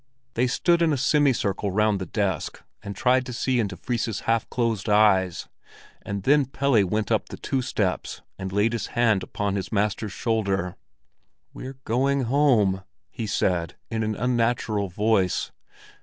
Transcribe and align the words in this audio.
They 0.33 0.47
stood 0.47 0.81
in 0.81 0.91
a 0.91 0.97
semicircle 0.97 1.69
round 1.69 1.99
the 1.99 2.07
desk, 2.07 2.63
and 2.81 2.95
tried 2.95 3.23
to 3.27 3.33
see 3.33 3.59
into 3.59 3.77
Fris's 3.77 4.21
half 4.21 4.49
closed 4.49 4.89
eyes; 4.89 5.47
and 6.01 6.23
then 6.23 6.45
Pelle 6.45 6.83
went 6.87 7.11
up 7.11 7.29
the 7.29 7.37
two 7.37 7.61
steps 7.61 8.23
and 8.39 8.51
laid 8.51 8.73
his 8.73 8.87
hand 8.97 9.21
upon 9.21 9.53
his 9.57 9.71
master's 9.71 10.11
shoulder. 10.11 10.75
"We're 11.53 11.77
going 11.83 12.21
home," 12.21 12.81
he 13.11 13.27
said, 13.27 13.75
in 13.91 14.01
an 14.01 14.15
unnatural 14.15 14.87
voice. 14.89 15.51